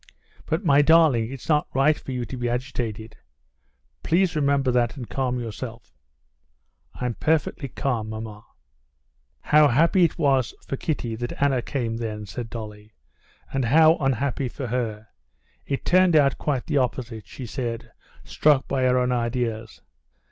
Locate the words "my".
0.65-0.81